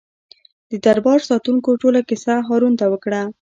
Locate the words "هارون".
2.47-2.73